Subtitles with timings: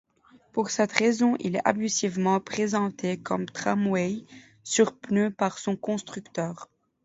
[0.51, 4.25] Pour cette raison, il est abusivement présenté comme tramway
[4.63, 6.69] sur pneus par son constructeur.